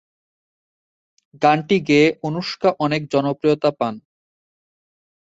[1.41, 3.93] গানটি গেয়ে অনুষ্কা অনেক জনপ্রিয়তা পান।